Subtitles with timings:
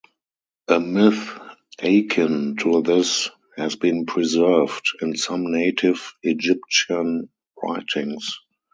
[0.67, 1.37] A myth
[1.79, 7.29] akin to this has been preserved in some native Egyptian
[7.61, 8.39] writings.